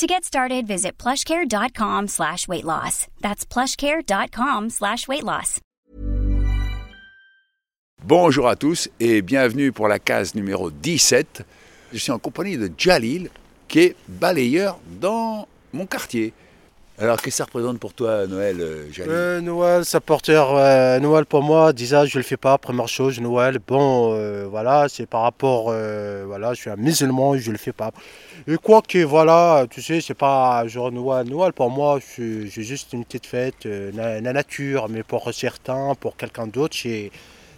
To 0.00 0.06
get 0.06 0.24
started, 0.24 0.66
visit 0.66 0.96
plushcare.com 0.96 2.08
slash 2.08 2.48
weight 2.48 2.64
loss. 2.64 3.06
That's 3.20 3.44
plushcare.com 3.44 4.70
slash 4.70 5.06
weight 5.06 5.24
loss. 5.24 5.60
Bonjour 8.02 8.48
à 8.48 8.56
tous 8.56 8.88
et 8.98 9.20
bienvenue 9.20 9.72
pour 9.72 9.88
la 9.88 9.98
case 9.98 10.34
numéro 10.34 10.70
17. 10.70 11.42
Je 11.92 11.98
suis 11.98 12.12
en 12.12 12.18
compagnie 12.18 12.56
de 12.56 12.70
Jalil, 12.78 13.28
qui 13.68 13.80
est 13.80 13.96
balayeur 14.08 14.78
dans 15.02 15.46
mon 15.74 15.84
quartier. 15.84 16.32
Alors, 17.00 17.16
qu'est-ce 17.16 17.36
que 17.36 17.38
ça 17.38 17.44
représente 17.44 17.78
pour 17.78 17.94
toi, 17.94 18.26
Noël, 18.26 18.58
euh, 18.60 18.84
Euh, 18.98 19.40
Noël, 19.40 19.86
ça 19.86 20.02
porteur, 20.02 20.54
euh, 20.54 21.00
Noël 21.00 21.24
pour 21.24 21.42
moi, 21.42 21.72
déjà 21.72 22.04
je 22.04 22.18
le 22.18 22.22
fais 22.22 22.36
pas, 22.36 22.58
première 22.58 22.88
chose, 22.88 23.18
Noël, 23.20 23.58
bon, 23.66 24.12
euh, 24.14 24.46
voilà, 24.50 24.86
c'est 24.90 25.06
par 25.06 25.22
rapport, 25.22 25.68
euh, 25.70 26.24
voilà, 26.26 26.52
je 26.52 26.60
suis 26.60 26.68
un 26.68 26.76
musulman, 26.76 27.38
je 27.38 27.52
le 27.52 27.56
fais 27.56 27.72
pas. 27.72 27.90
Et 28.46 28.58
quoi 28.58 28.82
que, 28.82 29.02
voilà, 29.02 29.64
tu 29.70 29.80
sais, 29.80 30.02
c'est 30.02 30.12
pas 30.12 30.66
genre 30.68 30.92
Noël, 30.92 31.26
Noël 31.26 31.54
pour 31.54 31.70
moi, 31.70 32.00
c'est 32.02 32.50
juste 32.50 32.92
une 32.92 33.06
petite 33.06 33.24
fête, 33.24 33.64
la 33.64 34.20
nature, 34.20 34.90
mais 34.90 35.02
pour 35.02 35.32
certains, 35.32 35.94
pour 35.98 36.18
quelqu'un 36.18 36.48
d'autre, 36.48 36.76
c'est 36.76 37.10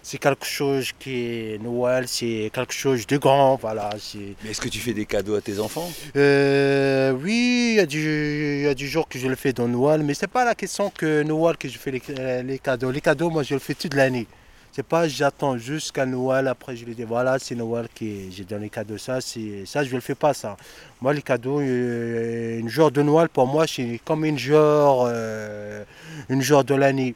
c'est 0.02 0.19
quelque 0.19 0.45
chose 0.45 0.91
qui 0.98 1.15
est 1.55 1.59
Noël, 1.62 2.05
c'est 2.08 2.50
quelque 2.53 2.72
chose 2.75 3.06
de 3.06 3.17
grand, 3.19 3.56
voilà, 3.56 3.91
c'est... 3.98 4.34
Mais 4.42 4.50
est-ce 4.50 4.61
que 4.61 4.69
tu 4.69 4.81
fais 4.81 4.92
des 4.92 5.06
cadeaux 5.06 5.36
à 5.36 5.41
tes 5.41 5.58
enfants 5.61 5.89
Euh, 6.17 7.12
oui, 7.12 7.75
il 7.75 7.77
y, 7.77 7.81
a 7.81 7.86
du- 7.86 8.58
il 8.61 8.64
y 8.64 8.69
a 8.69 8.75
du 8.75 8.89
jours 8.89 9.06
que 9.08 9.19
je 9.19 9.28
le 9.28 9.36
fais 9.36 9.53
dans 9.53 9.69
Noël, 9.69 10.03
mais 10.03 10.14
c'est 10.14 10.27
pas 10.27 10.45
la 10.45 10.55
question 10.55 10.91
que 10.91 11.23
Noël 11.23 11.56
que 11.56 11.69
je 11.69 11.78
fais 11.78 11.92
les, 11.92 12.42
les 12.42 12.58
cadeaux. 12.58 12.91
Les 12.91 13.00
cadeaux, 13.00 13.30
moi, 13.30 13.42
je 13.45 13.55
le 13.55 13.61
fais 13.61 13.75
toute 13.75 13.95
l'année. 13.95 14.27
C'est 14.75 14.83
pas 14.86 15.06
j'attends 15.06 15.58
jusqu'à 15.58 16.06
Noël, 16.06 16.48
après 16.48 16.75
je 16.75 16.86
lui 16.86 16.95
dis 16.95 17.05
voilà, 17.05 17.39
c'est 17.39 17.55
Noël 17.55 17.89
qui 17.95 18.33
j'ai 18.33 18.45
donné 18.45 18.64
les 18.64 18.70
cadeaux. 18.70 18.97
Ça, 18.97 19.20
c'est 19.20 19.67
ça, 19.67 19.84
je 19.84 19.95
le 19.95 20.00
fais 20.00 20.14
pas 20.14 20.33
ça. 20.33 20.56
Moi, 21.03 21.12
les 21.12 21.20
cadeaux, 21.20 21.61
euh, 21.61 22.58
une 22.58 22.70
jour 22.70 22.91
de 22.91 23.03
Noël 23.03 23.28
pour 23.28 23.47
moi, 23.47 23.67
c'est 23.67 24.00
comme 24.03 24.25
une 24.25 24.39
jour, 24.39 25.06
euh, 25.11 25.84
une 26.30 26.41
jour 26.41 26.64
de 26.64 26.75
l'année. 26.75 27.14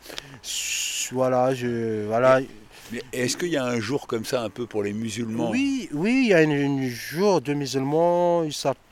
Voilà, 1.13 1.55
je 1.55 2.05
voilà. 2.07 2.41
Est-ce 3.13 3.37
qu'il 3.37 3.49
y 3.49 3.57
a 3.57 3.65
un 3.65 3.81
jour 3.81 4.07
comme 4.07 4.25
ça 4.25 4.43
un 4.43 4.51
peu 4.51 4.67
pour 4.67 4.83
les 4.83 4.93
musulmans? 4.93 5.51
Oui, 5.51 5.89
oui, 5.93 6.23
il 6.27 6.29
y 6.29 6.35
a 6.35 6.43
une 6.43 6.89
jour 6.89 7.41
de 7.41 7.55
musulmans, 7.55 8.45
il 8.45 8.53
s'appelle 8.53 8.83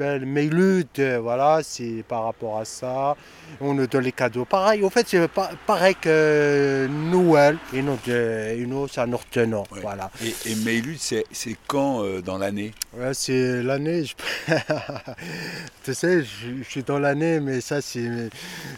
Meilud, 0.00 0.86
euh, 0.98 1.18
voilà, 1.20 1.60
c'est 1.62 2.04
par 2.08 2.24
rapport 2.24 2.58
à 2.58 2.64
ça. 2.64 3.16
On 3.60 3.74
nous 3.74 3.86
donne 3.86 4.04
les 4.04 4.12
cadeaux. 4.12 4.44
Pareil, 4.44 4.82
au 4.82 4.90
fait, 4.90 5.06
c'est 5.08 5.28
pareil 5.66 5.94
que 6.00 6.88
Noël, 7.10 7.56
et 7.74 7.82
nous, 7.82 7.98
nous 8.66 8.86
notre 9.06 9.26
tenant, 9.30 9.64
Ouais. 9.72 9.80
voilà. 9.82 10.10
Et, 10.24 10.50
et 10.50 10.54
Meilud, 10.54 10.96
c'est 10.98 11.24
c'est 11.32 11.56
quand 11.66 12.04
euh, 12.04 12.20
dans 12.22 12.38
l'année? 12.38 12.72
Ouais, 12.96 13.12
c'est 13.12 13.62
l'année, 13.62 14.04
je- 14.04 14.14
tu 15.84 15.94
sais, 15.94 16.22
je, 16.22 16.62
je 16.62 16.68
suis 16.68 16.82
dans 16.82 16.98
l'année, 16.98 17.40
mais 17.40 17.60
ça, 17.60 17.80
c'est 17.80 18.08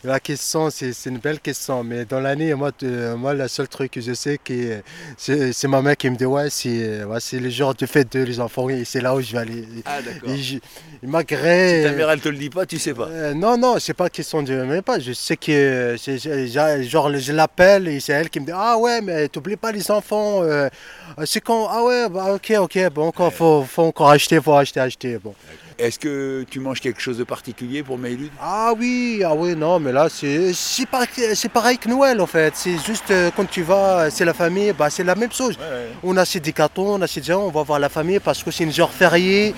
la 0.04 0.20
question, 0.20 0.70
c'est 0.70 0.92
c'est 0.92 1.10
une 1.10 1.18
belle 1.18 1.40
question. 1.40 1.84
Mais 1.84 2.04
dans 2.04 2.20
l'année, 2.20 2.54
moi, 2.54 2.70
moi, 3.16 3.34
le 3.34 3.48
seul 3.48 3.68
truc 3.68 3.92
que 3.92 4.00
je 4.00 4.12
sais, 4.14 4.38
que 4.38 4.80
c'est 5.16 5.52
c'est 5.52 5.68
ma 5.68 5.82
mère 5.82 5.96
qui 5.96 6.08
me 6.10 6.16
dit, 6.16 6.24
ouais, 6.26 6.50
c'est 6.50 7.04
ouais, 7.04 7.20
c'est 7.20 7.38
le 7.38 7.50
jour 7.50 7.74
de 7.74 7.86
fête 7.86 8.12
de 8.12 8.22
les 8.22 8.40
enfants, 8.40 8.68
et 8.68 8.84
c'est 8.84 9.00
là 9.00 9.14
où 9.14 9.20
je 9.20 9.32
vais 9.32 9.38
aller. 9.38 9.64
Ah, 9.84 10.00
d'accord. 10.02 10.30
Et 10.30 10.38
je- 10.38 10.58
malgré. 11.12 11.82
Ta 11.84 11.92
mère, 11.92 12.10
elle 12.10 12.20
te 12.20 12.28
le 12.28 12.36
dit 12.36 12.50
pas, 12.50 12.66
tu 12.66 12.78
sais 12.78 12.94
pas. 12.94 13.06
Euh, 13.08 13.34
non, 13.34 13.56
non, 13.56 13.76
c'est 13.78 13.94
pas 13.94 14.08
question 14.08 14.42
de 14.42 14.54
même 14.54 14.82
pas. 14.82 14.98
Je 14.98 15.12
sais 15.12 15.36
que 15.36 15.96
genre 16.82 17.10
je 17.18 17.32
l'appelle 17.32 17.86
et 17.88 18.00
c'est 18.00 18.12
elle 18.12 18.30
qui 18.30 18.40
me 18.40 18.46
dit 18.46 18.52
ah 18.54 18.76
ouais 18.78 19.00
mais 19.00 19.28
t'oublies 19.28 19.56
pas 19.56 19.72
les 19.72 19.90
enfants. 19.90 20.42
euh, 20.42 20.68
c'est 21.24 21.40
quand 21.40 21.68
ah 21.70 21.84
ouais 21.84 22.08
bah 22.08 22.34
ok 22.34 22.52
ok 22.58 22.78
bon 22.94 23.06
encore 23.08 23.32
faut, 23.32 23.64
faut 23.68 23.82
encore 23.82 24.10
acheter 24.10 24.40
faut 24.40 24.54
acheter 24.54 24.80
acheter 24.80 25.18
bon. 25.22 25.34
Est-ce 25.78 25.98
que 25.98 26.44
tu 26.48 26.60
manges 26.60 26.80
quelque 26.80 27.00
chose 27.00 27.18
de 27.18 27.24
particulier 27.24 27.82
pour 27.82 27.98
Meilud 27.98 28.30
Ah 28.40 28.72
oui 28.78 29.22
ah 29.24 29.34
oui 29.34 29.56
non 29.56 29.80
mais 29.80 29.92
là 29.92 30.08
c'est 30.08 30.52
pareil, 31.52 31.78
que 31.78 31.88
Noël 31.88 32.20
en 32.20 32.26
fait. 32.26 32.52
C'est 32.56 32.78
juste 32.86 33.10
euh, 33.10 33.30
quand 33.36 33.48
tu 33.48 33.62
vas 33.62 34.10
c'est 34.10 34.24
la 34.24 34.34
famille 34.34 34.72
bah 34.72 34.90
c'est 34.90 35.04
la 35.04 35.14
même 35.14 35.32
chose. 35.32 35.56
On 36.02 36.16
achète 36.16 36.44
des 36.44 36.52
cartons, 36.52 36.94
on 36.96 37.02
achète 37.02 37.24
des 37.24 37.32
gens, 37.32 37.42
on 37.42 37.50
va 37.50 37.62
voir 37.62 37.78
la 37.78 37.88
famille 37.88 38.20
parce 38.20 38.42
que 38.42 38.50
c'est 38.50 38.64
une 38.64 38.72
genre 38.72 38.90
férié. 38.92 39.54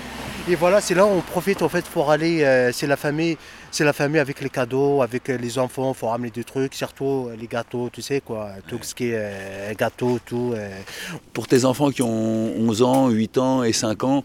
Et 0.47 0.53
voilà, 0.53 0.79
c'est 0.79 0.93
là 0.93 1.07
où 1.07 1.09
on 1.09 1.21
profite 1.21 1.63
en 1.63 1.69
fait 1.69 1.83
pour 1.85 2.11
aller, 2.11 2.43
euh, 2.43 2.71
c'est 2.71 2.85
la 2.85 2.97
famille, 2.97 3.35
c'est 3.71 3.83
la 3.83 3.93
famille 3.93 4.19
avec 4.19 4.41
les 4.41 4.49
cadeaux, 4.49 5.01
avec 5.01 5.27
euh, 5.29 5.37
les 5.37 5.57
enfants, 5.57 5.91
faut 5.95 6.05
ramener 6.07 6.29
des 6.29 6.43
trucs, 6.43 6.75
surtout 6.75 7.29
euh, 7.29 7.35
les 7.39 7.47
gâteaux, 7.47 7.89
tu 7.91 8.03
sais 8.03 8.21
quoi, 8.21 8.51
tout 8.67 8.77
ce 8.83 8.93
qui 8.93 9.05
est 9.07 9.15
euh, 9.15 9.73
gâteau, 9.75 10.19
tout. 10.23 10.53
euh. 10.55 10.69
Pour 11.33 11.47
tes 11.47 11.65
enfants 11.65 11.89
qui 11.89 12.03
ont 12.03 12.53
11 12.59 12.83
ans, 12.83 13.09
8 13.09 13.37
ans 13.39 13.63
et 13.63 13.73
5 13.73 14.03
ans, 14.03 14.23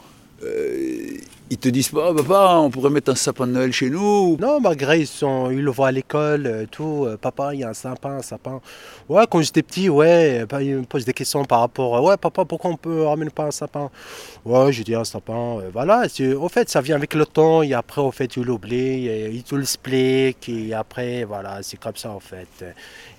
ils 1.52 1.58
te 1.58 1.68
disent 1.68 1.88
pas, 1.88 2.10
Ah, 2.10 2.14
papa, 2.14 2.54
on 2.58 2.70
pourrait 2.70 2.90
mettre 2.90 3.10
un 3.10 3.16
sapin 3.16 3.44
de 3.46 3.52
Noël 3.52 3.72
chez 3.72 3.90
nous 3.90 4.36
Non, 4.40 4.60
malgré 4.60 5.00
ils 5.00 5.06
sont, 5.08 5.50
ils 5.50 5.60
le 5.62 5.70
voient 5.72 5.88
à 5.88 5.92
l'école, 5.92 6.46
euh, 6.46 6.66
tout. 6.70 7.06
euh, 7.06 7.16
papa, 7.16 7.54
il 7.54 7.60
y 7.60 7.64
a 7.64 7.70
un 7.70 7.74
sapin, 7.74 8.18
un 8.18 8.22
sapin. 8.22 8.60
Ouais, 9.08 9.24
quand 9.28 9.42
j'étais 9.42 9.62
petit, 9.64 9.88
ouais, 9.88 10.46
bah, 10.48 10.62
ils 10.62 10.76
me 10.76 10.84
posent 10.84 11.04
des 11.04 11.12
questions 11.12 11.44
par 11.44 11.58
rapport, 11.60 11.96
à, 11.96 12.02
ouais, 12.02 12.16
papa, 12.16 12.44
pourquoi 12.44 12.70
on 12.70 12.76
peut 12.76 13.02
ramener 13.02 13.30
pas 13.30 13.46
un 13.46 13.50
sapin? 13.50 13.90
Ouais, 14.44 14.72
j'ai 14.72 14.84
dit 14.84 14.94
un 14.94 15.02
sapin. 15.04 15.58
euh, 15.58 15.70
voilà, 15.72 16.04
au 16.38 16.48
fait, 16.48 16.68
ça 16.70 16.80
vient 16.80 16.94
avec 16.96 17.14
le 17.14 17.26
temps. 17.26 17.62
Et 17.62 17.74
après, 17.74 18.00
au 18.00 18.12
fait, 18.12 18.36
il 18.36 18.44
l'oublie, 18.44 19.08
et 19.08 19.30
il 19.30 19.42
te 19.42 19.54
l'explique. 19.56 20.48
Et 20.48 20.72
après, 20.72 21.24
voilà, 21.24 21.58
c'est 21.62 21.78
comme 21.80 21.96
ça, 21.96 22.10
en 22.10 22.20
fait. 22.20 22.64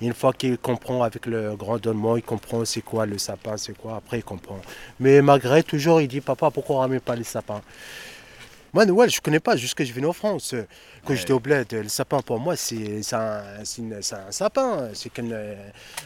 Une 0.01 0.13
fois 0.13 0.31
qu'il 0.33 0.57
comprend 0.57 1.03
avec 1.03 1.25
le 1.25 1.55
grand 1.57 1.77
donnement, 1.79 2.15
il 2.15 2.23
comprend 2.23 2.63
c'est 2.65 2.81
quoi 2.81 3.05
le 3.05 3.17
sapin, 3.17 3.57
c'est 3.57 3.77
quoi. 3.77 3.97
Après, 3.97 4.19
il 4.19 4.23
comprend. 4.23 4.59
Mais 5.01 5.21
malgré, 5.21 5.63
toujours, 5.63 5.99
il 5.99 6.07
dit, 6.07 6.21
papa, 6.21 6.49
pourquoi 6.49 6.77
on 6.77 6.79
ramène 6.79 7.01
pas 7.01 7.15
les 7.17 7.23
sapins? 7.25 7.61
Moi, 8.73 8.85
Noël, 8.85 9.09
je 9.09 9.19
connais 9.19 9.39
pas, 9.39 9.55
jusque 9.57 9.83
je 9.83 9.91
venais 9.91 10.07
en 10.07 10.13
France. 10.13 10.55
Quand 11.05 11.15
j'étais 11.15 11.33
au 11.33 11.39
bled, 11.39 11.71
le 11.73 11.89
sapin 11.89 12.19
pour 12.21 12.39
moi, 12.39 12.55
c'est 12.55 13.01
un, 13.13 13.41
un 13.59 14.31
sapin. 14.31 14.89
C'est 14.93 15.11
euh, 15.19 15.55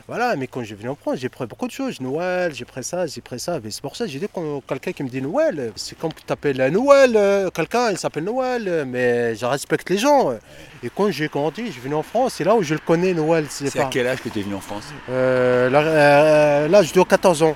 voilà, 0.08 0.36
mais 0.36 0.48
quand 0.48 0.64
je 0.64 0.74
venais 0.74 0.90
en 0.90 0.96
France, 0.96 1.18
j'ai 1.20 1.30
pris 1.30 1.46
beaucoup 1.46 1.68
de 1.68 1.72
choses. 1.72 2.00
Noël, 2.02 2.54
j'ai 2.56 2.66
pris 2.66 2.84
ça, 2.84 3.06
j'ai 3.06 3.22
pris 3.22 3.40
ça. 3.40 3.60
Mais 3.64 3.72
c'est 3.72 3.82
pour 3.82 3.96
ça 3.96 4.06
que 4.06 4.12
j'ai 4.12 4.20
dit 4.20 4.28
quand 4.34 4.62
quelqu'un 4.68 4.94
qui 4.94 5.04
me 5.04 5.10
dit 5.10 5.22
Noël, 5.22 5.74
c'est 5.76 5.98
comme 5.98 6.14
tu 6.14 6.24
t'appelles 6.24 6.58
Noël. 6.72 7.14
euh, 7.16 7.50
Quelqu'un, 7.52 7.92
il 7.92 7.98
s'appelle 7.98 8.24
Noël, 8.24 8.64
euh, 8.68 8.86
mais 8.88 9.36
je 9.36 9.46
respecte 9.46 9.90
les 9.90 9.98
gens. 9.98 10.32
Et 10.84 10.90
quand 10.90 11.12
j'ai 11.12 11.28
grandi, 11.28 11.72
je 11.72 11.80
venais 11.80 11.96
en 11.96 12.04
France, 12.04 12.36
c'est 12.38 12.44
là 12.44 12.56
où 12.56 12.64
je 12.64 12.74
le 12.74 12.80
connais, 12.80 13.14
Noël. 13.14 13.46
C'est 13.50 13.78
à 13.80 13.86
quel 13.86 14.08
âge 14.08 14.22
que 14.22 14.30
tu 14.30 14.40
es 14.40 14.44
venu 14.44 14.56
en 14.56 14.62
France? 14.62 14.86
Euh, 15.10 15.70
euh, 15.74 16.84
je 16.84 16.94
dois 16.94 17.06
14 17.06 17.44
ans. 17.44 17.56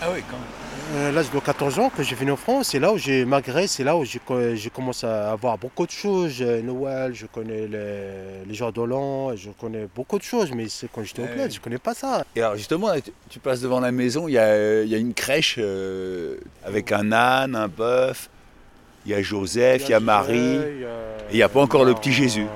Ah 0.00 0.06
oui, 0.14 0.22
quand 0.30 0.36
même. 0.36 0.46
Euh, 0.94 1.12
là, 1.12 1.22
je 1.22 1.30
dois 1.30 1.42
14 1.42 1.78
ans 1.80 1.90
que 1.94 2.02
j'ai 2.02 2.14
venu 2.14 2.30
en 2.32 2.36
France. 2.36 2.68
C'est 2.70 2.78
là 2.78 2.92
où 2.92 2.96
j'ai, 2.96 3.26
malgré, 3.26 3.66
c'est 3.66 3.84
là 3.84 3.94
où 3.94 4.06
j'ai, 4.06 4.20
co- 4.20 4.54
j'ai 4.54 4.70
commencé 4.70 5.06
à 5.06 5.32
avoir 5.32 5.58
beaucoup 5.58 5.84
de 5.84 5.90
choses. 5.90 6.40
Noël, 6.40 7.12
je 7.14 7.26
connais 7.26 7.66
les, 7.66 8.44
les 8.46 8.54
jours 8.54 8.72
de 8.72 8.80
l'an, 8.82 9.36
je 9.36 9.50
connais 9.50 9.86
beaucoup 9.94 10.16
de 10.18 10.22
choses. 10.22 10.50
Mais 10.54 10.66
c'est 10.68 10.88
quand 10.90 11.02
j'étais 11.04 11.20
au 11.22 11.26
bled, 11.26 11.52
je 11.52 11.60
connais 11.60 11.76
pas 11.78 11.92
ça. 11.92 12.24
Et 12.34 12.40
alors 12.40 12.56
justement, 12.56 12.88
tu, 13.04 13.12
tu 13.28 13.38
passes 13.38 13.60
devant 13.60 13.80
la 13.80 13.92
maison, 13.92 14.28
il 14.28 14.32
y 14.32 14.38
a, 14.38 14.44
euh, 14.44 14.84
y 14.86 14.94
a 14.94 14.98
une 14.98 15.12
crèche 15.12 15.56
euh, 15.58 16.38
avec 16.64 16.90
un 16.90 17.12
âne, 17.12 17.54
un 17.54 17.68
bœuf, 17.68 18.30
il 19.04 19.12
y 19.12 19.14
a 19.14 19.20
Joseph, 19.20 19.82
il 19.88 19.90
y 19.90 19.94
a 19.94 20.00
Marie. 20.00 20.56
Et 21.30 21.32
il 21.32 21.38
y 21.38 21.42
a 21.42 21.50
pas 21.50 21.60
encore 21.60 21.84
le 21.84 21.92
petit 21.92 22.12
Jésus. 22.12 22.46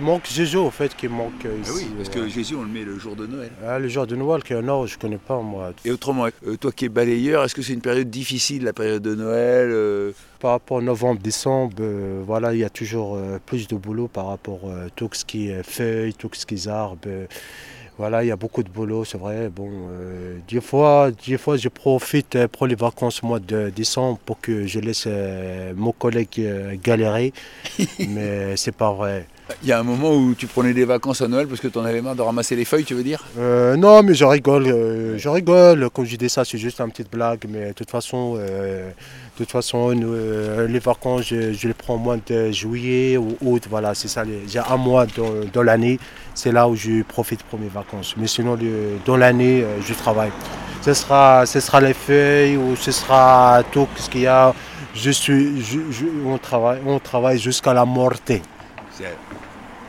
Il 0.00 0.06
manque 0.06 0.26
Jésus, 0.32 0.56
au 0.56 0.70
fait, 0.70 0.96
qui 0.96 1.08
manque 1.08 1.44
euh, 1.44 1.58
Ah 1.58 1.68
ici. 1.68 1.72
oui, 1.76 1.86
parce 1.94 2.08
que 2.08 2.26
Jésus, 2.26 2.54
on 2.54 2.62
le 2.62 2.68
met 2.68 2.84
le 2.84 2.98
jour 2.98 3.14
de 3.14 3.26
Noël. 3.26 3.50
Ah, 3.66 3.78
le 3.78 3.86
jour 3.86 4.06
de 4.06 4.16
Noël, 4.16 4.42
que 4.42 4.54
non, 4.54 4.86
je 4.86 4.96
connais 4.98 5.18
pas, 5.18 5.38
moi. 5.42 5.72
Et 5.84 5.90
autrement, 5.90 6.24
euh, 6.46 6.56
toi 6.56 6.72
qui 6.72 6.86
es 6.86 6.88
balayeur, 6.88 7.44
est-ce 7.44 7.54
que 7.54 7.60
c'est 7.60 7.74
une 7.74 7.82
période 7.82 8.08
difficile, 8.08 8.64
la 8.64 8.72
période 8.72 9.02
de 9.02 9.14
Noël 9.14 9.68
euh, 9.70 10.12
Par 10.40 10.52
rapport 10.52 10.78
à 10.78 10.80
novembre, 10.80 11.20
décembre, 11.20 11.74
euh, 11.80 12.22
voilà, 12.26 12.54
il 12.54 12.60
y 12.60 12.64
a 12.64 12.70
toujours 12.70 13.16
euh, 13.16 13.38
plus 13.44 13.68
de 13.68 13.76
boulot 13.76 14.08
par 14.08 14.28
rapport 14.28 14.60
à 14.70 14.88
tout 14.96 15.10
ce 15.12 15.22
qui 15.26 15.50
est 15.50 15.62
feuilles, 15.62 16.14
tout 16.14 16.30
ce 16.32 16.46
qui 16.46 16.54
est 16.54 16.66
arbres. 16.66 16.96
euh, 17.06 17.26
voilà, 17.98 18.24
il 18.24 18.28
y 18.28 18.30
a 18.32 18.36
beaucoup 18.36 18.62
de 18.62 18.70
boulot, 18.70 19.04
c'est 19.04 19.18
vrai. 19.18 19.50
Bon, 19.54 19.68
euh, 19.90 20.38
des 20.48 20.62
fois, 20.62 21.10
des 21.26 21.36
fois, 21.36 21.58
je 21.58 21.68
profite 21.68 22.36
euh, 22.36 22.48
pour 22.48 22.66
les 22.66 22.74
vacances 22.74 23.22
au 23.22 23.26
mois 23.26 23.40
de 23.40 23.68
décembre 23.68 24.18
pour 24.24 24.40
que 24.40 24.66
je 24.66 24.80
laisse 24.80 25.04
euh, 25.06 25.74
mon 25.76 25.92
collègue 25.92 26.28
euh, 26.38 26.74
galérer, 26.82 27.34
mais 28.08 28.56
c'est 28.56 28.74
pas 28.74 28.90
vrai. 28.94 29.26
Il 29.62 29.68
y 29.68 29.72
a 29.72 29.78
un 29.78 29.82
moment 29.82 30.12
où 30.14 30.34
tu 30.34 30.46
prenais 30.46 30.72
des 30.72 30.84
vacances 30.84 31.20
à 31.22 31.28
Noël 31.28 31.46
parce 31.46 31.60
que 31.60 31.68
tu 31.68 31.78
en 31.78 31.84
avais 31.84 32.00
marre 32.00 32.14
de 32.14 32.22
ramasser 32.22 32.56
les 32.56 32.64
feuilles, 32.64 32.84
tu 32.84 32.94
veux 32.94 33.02
dire? 33.02 33.24
Euh, 33.38 33.76
non, 33.76 34.02
mais 34.02 34.14
je 34.14 34.24
rigole, 34.24 34.66
euh, 34.66 35.18
je 35.18 35.28
rigole. 35.28 35.88
Quand 35.92 36.04
je 36.04 36.16
dis 36.16 36.28
ça, 36.28 36.44
c'est 36.44 36.58
juste 36.58 36.80
une 36.80 36.90
petite 36.90 37.10
blague. 37.10 37.44
Mais 37.48 37.68
de 37.68 37.72
toute 37.72 37.90
façon, 37.90 38.36
euh, 38.38 38.88
de 38.90 38.92
toute 39.36 39.50
façon 39.50 39.92
nous, 39.94 40.12
euh, 40.12 40.66
les 40.68 40.78
vacances, 40.78 41.26
je, 41.28 41.52
je 41.52 41.68
les 41.68 41.74
prends 41.74 41.94
au 41.94 41.98
mois 41.98 42.16
de 42.26 42.50
juillet 42.50 43.16
ou 43.16 43.36
août. 43.40 43.64
Voilà, 43.68 43.94
c'est 43.94 44.08
ça. 44.08 44.24
les- 44.24 44.42
J'ai 44.48 44.58
un 44.60 44.76
mois 44.76 45.06
dans, 45.16 45.30
dans 45.52 45.62
l'année. 45.62 45.98
C'est 46.34 46.52
là 46.52 46.68
où 46.68 46.74
je 46.76 47.02
profite 47.02 47.42
pour 47.44 47.58
mes 47.58 47.68
vacances. 47.68 48.14
Mais 48.16 48.26
sinon, 48.26 48.56
le- 48.56 48.98
dans 49.04 49.16
l'année, 49.16 49.62
euh, 49.62 49.80
je 49.86 49.94
travaille. 49.94 50.32
Ce 50.82 50.94
sera, 50.94 51.44
ce 51.46 51.60
sera 51.60 51.80
les 51.80 51.92
feuilles 51.94 52.56
ou 52.56 52.76
ce 52.76 52.90
sera 52.92 53.62
tout 53.72 53.86
ce 53.96 54.08
qu'il 54.08 54.22
y 54.22 54.26
a. 54.26 54.54
Je 54.94 55.10
suis, 55.10 55.60
je- 55.62 55.90
je- 55.90 56.06
on 56.26 56.38
travaille, 56.38 56.80
on 56.86 56.98
travaille 56.98 57.38
jusqu'à 57.38 57.72
la 57.74 57.84
mortée. 57.84 58.42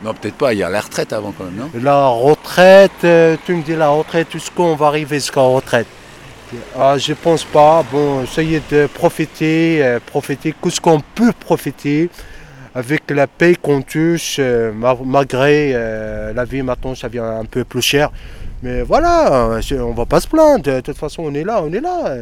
Non, 0.04 0.14
peut-être 0.14 0.36
pas, 0.36 0.54
il 0.54 0.60
y 0.60 0.64
a 0.64 0.70
la 0.70 0.82
retraite 0.82 1.14
avant 1.14 1.32
quand 1.32 1.44
même, 1.44 1.56
non? 1.56 1.70
La 1.82 2.08
retraite, 2.08 2.92
euh, 3.04 3.38
tu 3.46 3.54
me 3.56 3.62
dis 3.62 3.76
la 3.76 3.90
retraite, 3.90 4.28
est-ce 4.36 4.50
qu'on 4.50 4.76
va 4.76 4.88
arriver 4.88 5.18
jusqu'à 5.18 5.42
la 5.42 5.48
retraite? 5.48 5.88
Ah, 6.78 6.98
Je 6.98 7.14
pense 7.14 7.44
pas. 7.44 7.84
Bon, 7.92 8.24
essayez 8.24 8.62
de 8.72 8.88
profiter, 8.88 9.80
euh, 9.84 10.00
profiter, 10.06 10.54
tout 10.62 10.70
ce 10.72 10.82
qu'on 10.82 11.00
peut 11.16 11.32
profiter 11.40 12.10
avec 12.74 13.04
la 13.12 13.28
paye 13.28 13.56
qu'on 13.58 13.82
touche, 13.82 14.38
euh, 14.40 14.72
ma- 14.74 14.98
malgré 15.06 15.74
la 16.34 16.46
vie 16.46 16.62
maintenant, 16.64 16.96
ça 16.96 17.08
vient 17.08 17.40
un 17.40 17.46
peu 17.46 17.64
plus 17.64 17.82
cher. 17.82 18.10
Mais 18.64 18.82
voilà, 18.84 19.50
on 19.80 19.92
va 19.92 20.06
pas 20.06 20.20
se 20.20 20.28
plaindre. 20.28 20.64
De 20.64 20.82
toute 20.82 20.98
façon, 20.98 21.24
on 21.26 21.34
est 21.34 21.44
là, 21.44 21.62
on 21.64 21.72
est 21.74 21.80
là. 21.80 22.16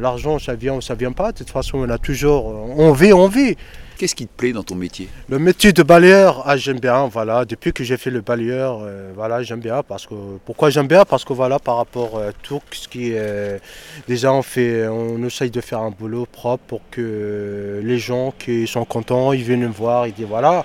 L'argent, 0.00 0.38
ça 0.38 0.54
vient 0.54 0.74
ou 0.74 0.80
ça 0.80 0.94
vient 0.94 1.12
pas. 1.12 1.32
De 1.32 1.38
toute 1.38 1.50
façon, 1.50 1.78
on 1.78 1.88
a 1.90 1.98
toujours, 1.98 2.46
on 2.76 2.92
vit, 2.92 3.12
on 3.12 3.28
vit. 3.28 3.56
Qu'est-ce 3.98 4.14
qui 4.14 4.28
te 4.28 4.36
plaît 4.36 4.52
dans 4.52 4.62
ton 4.62 4.76
métier? 4.76 5.08
Le 5.28 5.40
métier 5.40 5.72
de 5.72 5.82
balayeur, 5.82 6.44
ah, 6.46 6.56
j'aime 6.56 6.78
bien, 6.78 7.08
voilà. 7.08 7.44
Depuis 7.44 7.72
que 7.72 7.82
j'ai 7.82 7.96
fait 7.96 8.10
le 8.10 8.20
balayeur, 8.20 8.78
euh, 8.80 9.10
voilà, 9.14 9.42
j'aime 9.42 9.58
bien 9.58 9.82
parce 9.82 10.06
que 10.06 10.14
pourquoi 10.46 10.70
j'aime 10.70 10.86
bien? 10.86 11.04
Parce 11.04 11.24
que 11.24 11.32
voilà, 11.32 11.58
par 11.58 11.76
rapport 11.78 12.18
à 12.18 12.32
tout 12.32 12.60
ce 12.70 12.86
qui 12.86 13.10
est 13.10 13.60
déjà 14.06 14.32
on 14.32 14.42
fait, 14.42 14.86
on 14.86 15.22
essaye 15.24 15.50
de 15.50 15.60
faire 15.60 15.80
un 15.80 15.90
boulot 15.90 16.26
propre 16.30 16.62
pour 16.68 16.80
que 16.92 17.80
les 17.82 17.98
gens 17.98 18.32
qui 18.38 18.68
sont 18.68 18.84
contents, 18.84 19.32
ils 19.32 19.42
viennent 19.42 19.66
me 19.66 19.66
voir, 19.66 20.06
ils 20.06 20.14
disent 20.14 20.26
voilà. 20.26 20.64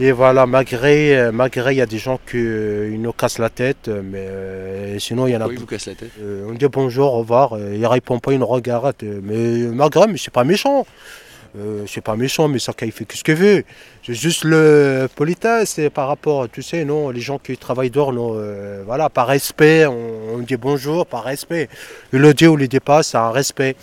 Et 0.00 0.10
voilà, 0.12 0.46
malgré, 0.46 1.16
euh, 1.16 1.32
malgré 1.32 1.74
il 1.74 1.76
y 1.76 1.82
a 1.82 1.86
des 1.86 1.98
gens 1.98 2.18
qui 2.26 2.38
euh, 2.38 2.90
ils 2.92 3.00
nous 3.00 3.12
cassent 3.12 3.38
la 3.38 3.50
tête, 3.50 3.88
mais 3.88 4.26
euh, 4.26 4.98
sinon 4.98 5.26
il 5.26 5.32
y 5.32 5.36
en 5.36 5.42
a. 5.42 5.46
Oui, 5.46 5.56
vous 5.56 5.66
casse 5.66 5.86
la 5.86 5.94
tête? 5.94 6.10
Euh, 6.20 6.46
on 6.48 6.54
dit 6.54 6.66
bonjour, 6.66 7.12
au 7.12 7.18
revoir, 7.18 7.52
euh, 7.52 7.76
il 7.76 7.86
répond 7.86 8.18
pas, 8.18 8.32
il 8.32 8.38
nous 8.38 8.46
regarde. 8.46 8.96
euh, 9.02 9.20
mais 9.22 9.70
malgré, 9.74 10.06
mais 10.06 10.16
c'est 10.16 10.32
pas 10.32 10.44
méchant. 10.44 10.86
Euh, 11.56 11.84
c'est 11.86 12.00
pas 12.00 12.16
méchant, 12.16 12.48
mais 12.48 12.58
ça 12.58 12.72
qu'il 12.72 12.90
fait 12.90 13.06
ce 13.14 13.22
qu'il 13.22 13.36
veut. 13.36 13.64
C'est 14.04 14.14
juste 14.14 14.44
le 14.44 15.08
politesse, 15.14 15.70
c'est 15.70 15.88
par 15.90 16.08
rapport, 16.08 16.48
tu 16.50 16.62
sais, 16.62 16.84
non, 16.84 17.10
les 17.10 17.20
gens 17.20 17.38
qui 17.38 17.56
travaillent 17.56 17.90
dehors, 17.90 18.12
non, 18.12 18.32
euh, 18.34 18.82
voilà, 18.84 19.08
par 19.08 19.28
respect, 19.28 19.86
on, 19.86 20.34
on 20.34 20.38
dit 20.38 20.56
bonjour, 20.56 21.06
par 21.06 21.22
respect. 21.22 21.68
Il 22.12 22.18
le 22.18 22.34
dit 22.34 22.48
ou 22.48 22.56
le 22.56 22.66
dit 22.66 22.80
pas, 22.80 23.02
c'est 23.04 23.18
un 23.18 23.30
respect. 23.30 23.76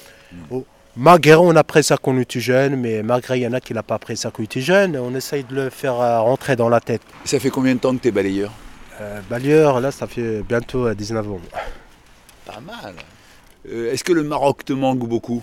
Oh, 0.50 0.66
Malgré 0.98 1.36
on 1.36 1.56
a 1.56 1.64
pris 1.64 1.84
ça 1.86 1.96
quand 1.96 2.12
on 2.12 2.20
était 2.20 2.42
jeune, 2.42 2.76
mais 2.76 3.02
malgré 3.02 3.38
il 3.38 3.44
y 3.44 3.48
en 3.48 3.54
a 3.54 3.62
qui 3.62 3.74
n'ont 3.74 3.82
pas 3.82 3.98
pris 3.98 4.18
ça 4.18 4.30
quand 4.30 4.42
on 4.42 4.44
était 4.44 4.60
jeune, 4.60 4.98
on 4.98 5.16
essaye 5.16 5.46
de 5.46 5.56
le 5.56 5.70
faire 5.70 5.94
euh, 6.02 6.20
rentrer 6.20 6.58
dans 6.58 6.68
la 6.68 6.82
tête. 6.82 7.02
Ça 7.24 7.40
fait 7.40 7.50
combien 7.50 7.74
de 7.76 7.80
temps 7.80 7.96
que 7.96 8.02
tu 8.02 8.10
es 8.10 8.12
balayeur? 8.12 8.52
Euh, 9.00 9.22
Balayeur, 9.30 9.80
là, 9.80 9.92
ça 9.92 10.06
fait 10.06 10.42
bientôt 10.44 10.88
euh, 10.88 10.94
19 10.94 11.32
ans. 11.32 11.40
Pas 12.46 12.60
mal. 12.60 12.94
Euh, 13.72 13.94
Est-ce 13.94 14.04
que 14.04 14.12
le 14.12 14.24
Maroc 14.24 14.66
te 14.66 14.74
manque 14.74 15.00
beaucoup? 15.00 15.42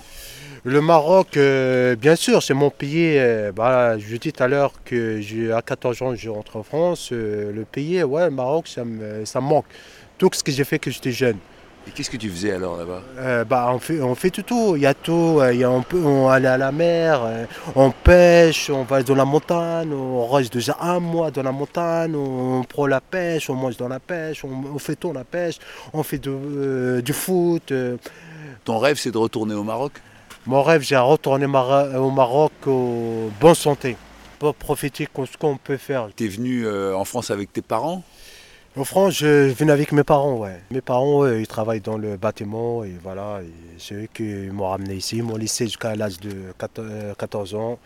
Le 0.68 0.82
Maroc, 0.82 1.38
euh, 1.38 1.96
bien 1.96 2.14
sûr, 2.14 2.42
c'est 2.42 2.52
mon 2.52 2.68
pays. 2.68 3.16
euh, 3.16 3.52
bah, 3.52 3.96
je 3.98 4.16
dis 4.16 4.32
tout 4.34 4.42
à 4.42 4.48
l'heure 4.48 4.72
que 4.84 5.18
j'ai 5.18 5.50
à 5.50 5.62
14 5.62 6.02
ans, 6.02 6.14
je 6.14 6.28
rentre 6.28 6.56
en 6.56 6.62
France. 6.62 7.08
euh, 7.10 7.50
le 7.54 7.64
pays, 7.64 8.02
ouais, 8.02 8.24
le 8.26 8.30
Maroc, 8.30 8.68
ça 8.68 8.84
me, 8.84 9.24
ça 9.24 9.40
me 9.40 9.46
manque. 9.46 9.64
Tout 10.18 10.28
ce 10.34 10.44
que 10.44 10.52
j'ai 10.52 10.64
fait 10.64 10.78
quand 10.78 10.90
j'étais 10.90 11.10
jeune. 11.10 11.38
Et 11.86 11.90
qu'est-ce 11.90 12.10
que 12.10 12.18
tu 12.18 12.28
faisais 12.28 12.52
alors 12.52 12.76
là-bas? 12.76 13.44
Bah, 13.48 13.70
on, 13.72 13.78
fait, 13.78 14.02
on 14.02 14.14
fait 14.14 14.28
tout, 14.28 14.42
tout. 14.42 14.74
Il 14.76 14.82
y 14.82 14.86
a 14.86 14.92
tout. 14.92 15.40
il 15.50 15.58
y 15.58 15.64
a, 15.64 15.70
on 15.70 15.80
peut 15.80 16.02
on 16.04 16.28
aller 16.28 16.48
à 16.48 16.58
la 16.58 16.70
mer, 16.70 17.22
on 17.74 17.90
pêche, 17.90 18.68
on 18.68 18.82
va 18.82 19.02
dans 19.02 19.14
la 19.14 19.24
montagne, 19.24 19.90
on 19.94 20.26
reste 20.28 20.52
déjà 20.52 20.76
un 20.82 21.00
mois 21.00 21.30
dans 21.30 21.44
la 21.44 21.52
montagne, 21.52 22.14
on, 22.14 22.62
prend 22.64 22.86
la 22.86 23.00
pêche, 23.00 23.48
on 23.48 23.54
mange 23.54 23.78
dans 23.78 23.88
la 23.88 24.00
pêche, 24.00 24.44
on, 24.44 24.50
on 24.74 24.78
fait 24.78 24.96
tout 24.96 25.14
la 25.14 25.24
pêche, 25.24 25.60
on 25.94 26.02
fait 26.02 26.18
de- 26.18 27.00
du 27.02 27.14
foot. 27.14 27.72
Ton 28.66 28.78
rêve, 28.78 28.98
c'est 28.98 29.12
de 29.12 29.16
retourner 29.18 29.54
au 29.54 29.64
Maroc? 29.64 29.92
Mon 30.48 30.62
rêve, 30.62 30.80
j'ai 30.82 30.96
retourné 30.96 31.46
Mara- 31.46 32.00
au 32.00 32.10
Maroc 32.10 32.52
en 32.66 33.28
bonne 33.38 33.54
santé. 33.54 33.96
Pour 34.38 34.54
profiter 34.54 35.04
de 35.14 35.26
ce 35.26 35.36
qu'on 35.36 35.58
peut 35.58 35.76
faire. 35.76 36.08
Tu 36.16 36.24
es 36.24 36.28
venu 36.28 36.64
euh, 36.66 36.96
en 36.96 37.04
France 37.04 37.30
avec 37.30 37.52
tes 37.52 37.60
parents? 37.60 38.02
En 38.76 38.84
France, 38.84 39.14
je 39.18 39.48
viens 39.48 39.68
avec 39.68 39.92
mes 39.92 40.04
parents, 40.04 40.36
ouais. 40.36 40.60
Mes 40.70 40.80
parents, 40.80 41.24
eux, 41.24 41.40
ils 41.40 41.46
travaillent 41.48 41.80
dans 41.82 41.98
le 41.98 42.16
bâtiment 42.16 42.82
et 42.84 42.94
voilà. 43.02 43.40
C'est 43.76 43.94
eux 43.94 44.08
qui 44.14 44.22
m'ont 44.22 44.68
ramené 44.70 44.94
ici. 44.94 45.16
Ils 45.18 45.22
m'ont 45.22 45.36
laissé 45.36 45.66
jusqu'à 45.66 45.94
l'âge 45.96 46.18
de 46.20 46.32
14 46.58 46.86
14 47.18 47.54
ans. 47.56 47.78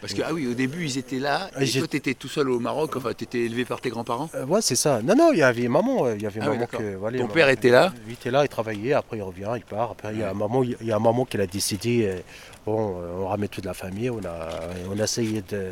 Parce 0.00 0.14
que, 0.14 0.22
ah 0.24 0.32
oui, 0.32 0.46
au 0.46 0.54
début, 0.54 0.84
ils 0.84 0.96
étaient 0.98 1.18
là. 1.18 1.50
Ah, 1.54 1.62
Et 1.64 1.68
toi, 1.68 1.86
tu 1.88 1.96
étais 1.96 2.14
tout 2.14 2.28
seul 2.28 2.48
au 2.50 2.60
Maroc, 2.60 2.94
enfin, 2.96 3.10
tu 3.16 3.24
étais 3.24 3.40
élevé 3.40 3.64
par 3.64 3.80
tes 3.80 3.90
grands-parents 3.90 4.30
Euh, 4.34 4.44
ouais, 4.46 4.60
c'est 4.62 4.76
ça. 4.76 5.02
Non, 5.02 5.14
non, 5.16 5.32
il 5.32 5.38
y 5.38 5.42
avait 5.42 5.66
maman. 5.68 6.02
ouais, 6.02 6.14
Il 6.16 6.22
y 6.22 6.26
avait 6.26 6.40
Ah 6.42 6.48
maman 6.50 6.66
que, 6.66 6.94
voilà, 6.96 7.18
Ton 7.18 7.24
maman- 7.24 7.34
père 7.34 7.48
était 7.48 7.70
là 7.70 7.92
Il 8.06 8.12
était 8.12 8.30
là, 8.30 8.44
il 8.44 8.48
travaillait. 8.48 8.92
Après, 8.92 9.16
il 9.16 9.22
revient, 9.22 9.50
il 9.56 9.62
part. 9.64 9.90
Après, 9.92 10.12
il 10.12 10.20
y 10.20 10.22
a 10.22 10.32
maman, 10.34 10.62
il 10.62 10.76
y 10.86 10.92
a 10.92 10.98
maman 10.98 11.24
qui 11.24 11.36
a 11.40 11.46
décidé. 11.46 12.04
euh, 12.06 12.18
Bon, 12.66 12.96
euh, 13.00 13.22
on 13.22 13.28
ramène 13.28 13.48
toute 13.48 13.64
la 13.64 13.72
famille. 13.72 14.10
On 14.10 14.18
a, 14.18 14.48
on 14.94 15.00
a 15.00 15.04
essayé 15.04 15.42
de, 15.48 15.70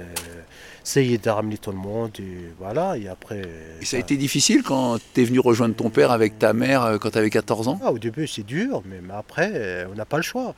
essayé 0.83 1.19
de 1.19 1.29
ramener 1.29 1.59
tout 1.59 1.71
le 1.71 1.77
monde. 1.77 2.11
Et 2.19 2.53
voilà. 2.59 2.97
Et 2.97 3.07
après. 3.07 3.43
Et 3.83 3.85
ça 3.85 3.97
a 3.99 4.01
été 4.01 4.17
difficile 4.17 4.63
quand 4.63 4.97
tu 5.15 5.21
es 5.21 5.25
venu 5.25 5.39
rejoindre 5.41 5.75
ton 5.77 5.91
père 5.91 6.11
avec 6.11 6.39
ta 6.39 6.53
mère 6.55 6.83
euh, 6.85 6.99
quand 6.99 7.11
tu 7.11 7.19
avais 7.19 7.29
14 7.31 7.69
ans 7.69 7.79
Ah, 7.83 7.93
au 7.93 7.99
début, 7.99 8.27
c'est 8.27 8.45
dur, 8.47 8.83
mais, 8.87 9.01
mais 9.07 9.15
après, 9.15 9.51
euh, 9.55 9.87
on 9.93 9.95
n'a 9.95 10.07
pas 10.07 10.17
le 10.17 10.23
choix. 10.23 10.55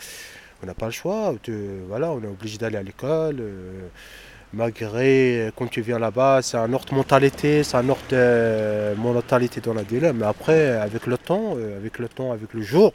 On 0.62 0.66
n'a 0.66 0.74
pas 0.74 0.86
le 0.86 0.92
choix. 0.92 1.34
voilà, 1.88 2.10
on 2.10 2.22
est 2.22 2.26
obligé 2.26 2.58
d'aller 2.58 2.76
à 2.78 2.82
l'école. 2.82 3.36
euh, 3.40 3.88
malgré, 4.52 5.48
euh, 5.48 5.50
quand 5.56 5.68
tu 5.68 5.82
viens 5.82 5.98
là-bas, 5.98 6.40
c'est 6.42 6.56
un 6.56 6.72
autre 6.72 6.94
mentalité, 6.94 7.62
c'est 7.62 7.76
un 7.76 7.88
autre 7.88 8.00
euh, 8.12 8.94
mentalité 8.96 9.60
dans 9.60 9.74
la 9.74 9.84
délai. 9.84 10.12
Mais 10.12 10.26
après, 10.26 10.70
avec 10.76 11.06
le 11.06 11.18
temps, 11.18 11.52
avec 11.56 11.98
le 11.98 12.08
temps, 12.08 12.32
avec 12.32 12.52
le 12.54 12.62
jour, 12.62 12.92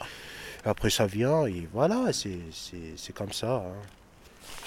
après 0.64 0.90
ça 0.90 1.06
vient 1.06 1.46
et 1.46 1.68
voilà, 1.72 2.06
c'est 2.12 3.12
comme 3.14 3.32
ça. 3.32 3.64
hein. 3.66 3.82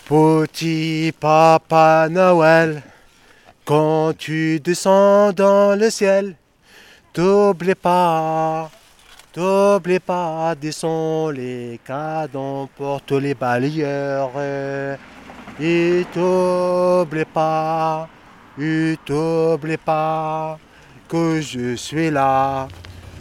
Petit 0.07 1.13
Papa 1.19 2.07
Noël, 2.09 2.81
quand 3.65 4.13
tu 4.17 4.59
descends 4.61 5.33
dans 5.33 5.77
le 5.77 5.89
ciel, 5.89 6.35
t'oublie 7.13 7.75
pas. 7.75 8.71
T'oublie 9.37 9.99
pas, 9.99 10.55
descends 10.59 11.29
les 11.29 11.79
cadeaux 11.85 12.67
pour 12.75 12.99
tous 13.03 13.19
les 13.19 13.35
balayeurs. 13.35 14.31
Et 15.61 16.03
t'oublie 16.11 17.23
pas, 17.31 18.09
et 18.59 18.95
t'oublie 19.05 19.77
pas 19.77 20.57
que 21.07 21.39
je 21.39 21.75
suis 21.75 22.09
là. 22.09 22.67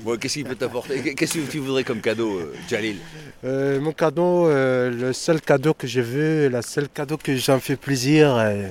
Bon, 0.01 0.17
Qu'est-ce 0.17 0.33
qu'il 0.39 0.45
peut 0.45 0.55
t'apporter? 0.55 1.15
Qu'est-ce 1.15 1.35
que 1.35 1.51
tu 1.51 1.59
voudrais 1.59 1.85
comme 1.85 2.01
cadeau, 2.01 2.39
euh, 2.39 2.55
Jalil? 2.67 2.97
Euh, 3.45 3.79
mon 3.79 3.93
cadeau, 3.93 4.49
euh, 4.49 4.91
le 4.91 5.13
seul 5.13 5.43
cadeau 5.43 5.75
que 5.75 5.87
je 5.87 6.01
veux, 6.01 6.49
le 6.49 6.63
seul 6.63 6.89
cadeau 6.89 7.19
que 7.19 7.37
j'en 7.37 7.61
fais 7.61 7.77
plaisir, 7.77 8.35
euh, 8.37 8.69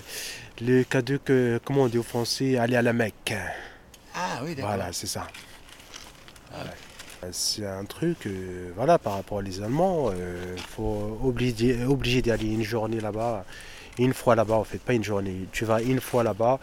le 0.61 0.83
cadeau 0.83 1.19
que, 1.23 1.59
comment 1.63 1.83
on 1.83 1.87
dit 1.89 1.99
au 1.99 2.03
français, 2.03 2.57
aller 2.57 2.75
à 2.75 2.81
la 2.81 2.93
Mecque. 2.93 3.35
Ah 4.15 4.41
oui, 4.43 4.55
Voilà, 4.59 4.91
c'est 4.91 5.05
ça. 5.05 5.27
Voilà. 6.51 6.71
C'est 7.31 7.65
un 7.65 7.85
truc, 7.85 8.25
euh, 8.27 8.71
voilà, 8.75 8.97
par 8.97 9.13
rapport 9.13 9.39
aux 9.39 9.61
Allemands, 9.63 10.11
il 10.11 10.61
faut 10.61 11.19
obliger, 11.23 12.21
d'aller 12.21 12.47
une 12.51 12.63
journée 12.63 12.99
là-bas, 12.99 13.45
une 13.99 14.13
fois 14.13 14.35
là-bas, 14.35 14.55
en 14.55 14.63
fait, 14.63 14.79
pas 14.79 14.93
une 14.93 15.03
journée. 15.03 15.47
Tu 15.51 15.65
vas 15.65 15.81
une 15.81 15.99
fois 16.01 16.23
là-bas, 16.23 16.59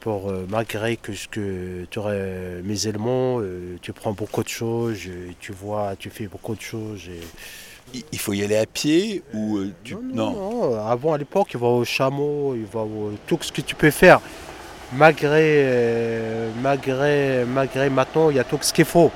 pour 0.00 0.30
euh, 0.30 0.46
malgré 0.48 0.96
que 0.96 1.12
ce 1.12 1.26
que 1.28 1.86
tu 1.90 1.98
aurais 1.98 2.60
mes 2.64 2.86
éléments, 2.86 3.38
euh, 3.40 3.76
tu 3.82 3.92
prends 3.92 4.12
beaucoup 4.12 4.42
de 4.44 4.48
choses, 4.48 5.00
euh, 5.08 5.30
tu 5.40 5.52
vois, 5.52 5.94
tu 5.98 6.08
fais 6.10 6.26
beaucoup 6.28 6.54
de 6.54 6.60
choses. 6.60 7.02
et- 7.08 8.02
Il- 8.12 8.18
faut 8.18 8.32
y 8.32 8.42
aller 8.42 8.56
à 8.56 8.66
pied 8.66 9.22
ou 9.32 9.58
euh, 9.58 9.72
tu... 9.84 9.94
non, 9.94 10.02
non, 10.02 10.30
non. 10.70 10.86
Avant, 10.86 11.12
à 11.14 11.18
l'époque, 11.18 11.48
il 11.54 11.60
va 11.60 11.68
au 11.68 11.84
chameau, 11.84 12.54
il 12.56 12.64
va 12.66 12.80
au... 12.80 13.12
tout 13.26 13.38
ce 13.40 13.50
que 13.52 13.60
tu 13.60 13.74
peux 13.76 13.90
faire. 13.92 14.20
Malgré, 14.92 15.62
euh, 15.64 16.50
malgré, 16.62 17.44
malgré 17.44 17.90
maintenant, 17.90 18.30
il 18.30 18.36
y 18.36 18.40
a 18.40 18.44
tout 18.44 18.58
ce 18.60 18.72
qu'il 18.72 18.84
faut. 18.84 19.10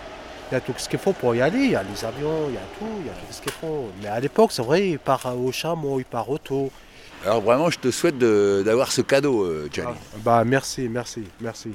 Il 0.50 0.54
y 0.54 0.56
a 0.56 0.60
tout 0.60 0.72
ce 0.76 0.88
qu'il 0.88 0.98
faut 0.98 1.12
pour 1.12 1.34
y 1.34 1.40
aller. 1.40 1.58
Il 1.58 1.70
y 1.70 1.76
a 1.76 1.82
les 1.82 2.04
avions, 2.04 2.48
il 2.48 2.54
y 2.54 2.58
a 2.58 2.66
tout, 2.78 2.86
il 3.00 3.06
y 3.06 3.10
a 3.10 3.12
tout 3.12 3.32
ce 3.32 3.40
qu'il 3.40 3.52
faut. 3.52 3.88
Mais 4.02 4.08
à 4.08 4.18
l'époque, 4.20 4.50
c'est 4.52 4.62
vrai, 4.62 4.88
il 4.90 4.98
part 4.98 5.24
au 5.38 5.52
chameau, 5.52 6.00
il 6.00 6.04
part 6.04 6.28
auto. 6.28 6.70
Alors 7.24 7.40
vraiment, 7.40 7.70
je 7.70 7.78
te 7.78 7.90
souhaite 7.90 8.18
d'avoir 8.18 8.90
ce 8.90 9.02
cadeau, 9.02 9.44
euh, 9.44 9.68
Jalil. 9.72 9.94
Bah, 10.24 10.42
merci, 10.44 10.88
merci, 10.88 11.24
merci. 11.40 11.70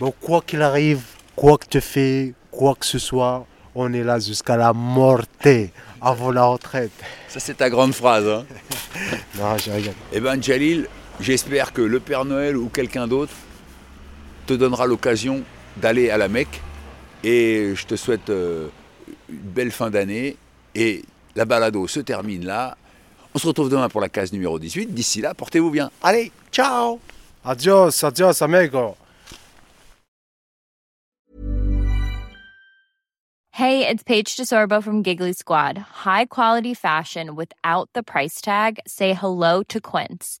Bon, 0.00 0.12
quoi 0.20 0.42
qu'il 0.44 0.60
arrive, 0.62 1.02
quoi 1.36 1.56
que 1.56 1.66
tu 1.66 1.80
fais, 1.80 2.34
quoi 2.50 2.74
que 2.74 2.84
ce 2.84 2.98
soit, 2.98 3.46
on 3.74 3.92
est 3.92 4.02
là 4.02 4.18
jusqu'à 4.18 4.56
la 4.56 4.72
mortée, 4.72 5.72
avant 6.00 6.32
la 6.32 6.44
retraite. 6.44 6.90
Ça, 7.28 7.38
c'est 7.40 7.54
ta 7.54 7.70
grande 7.70 7.94
phrase. 7.94 8.26
Hein 8.26 8.44
Non, 9.38 9.56
je 9.58 9.70
rigole. 9.70 9.94
eh 10.12 10.20
ben, 10.20 10.42
Jalil, 10.42 10.88
J'espère 11.20 11.72
que 11.72 11.80
le 11.80 12.00
Père 12.00 12.24
Noël 12.24 12.56
ou 12.56 12.68
quelqu'un 12.68 13.06
d'autre 13.06 13.32
te 14.46 14.52
donnera 14.54 14.86
l'occasion 14.86 15.42
d'aller 15.76 16.10
à 16.10 16.16
la 16.16 16.28
Mecque. 16.28 16.60
Et 17.24 17.74
je 17.74 17.86
te 17.86 17.96
souhaite 17.96 18.30
euh, 18.30 18.68
une 19.28 19.38
belle 19.38 19.72
fin 19.72 19.90
d'année. 19.90 20.36
Et 20.74 21.02
la 21.34 21.44
balado 21.44 21.88
se 21.88 22.00
termine 22.00 22.44
là. 22.44 22.76
On 23.34 23.38
se 23.38 23.46
retrouve 23.46 23.70
demain 23.70 23.88
pour 23.88 24.00
la 24.00 24.08
case 24.08 24.32
numéro 24.32 24.58
18. 24.58 24.94
D'ici 24.94 25.20
là, 25.20 25.34
portez-vous 25.34 25.70
bien. 25.70 25.90
Allez, 26.02 26.30
ciao 26.52 27.00
Adios, 27.44 28.02
adios, 28.02 28.40
amigo. 28.40 28.96
Hey, 33.50 33.86
it's 33.86 34.02
Paige 34.02 34.36
DeSorbo 34.36 34.82
from 34.82 35.02
Giggly 35.02 35.32
Squad. 35.32 35.78
High 35.78 36.24
quality 36.24 36.74
fashion 36.74 37.36
without 37.36 37.88
the 37.92 38.02
price 38.02 38.40
tag. 38.40 38.80
Say 38.86 39.12
hello 39.14 39.62
to 39.68 39.80
Quince. 39.80 40.40